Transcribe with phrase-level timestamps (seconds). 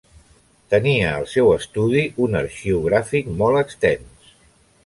[0.73, 4.35] Tenia al seu estudi un arxiu gràfic molt extens.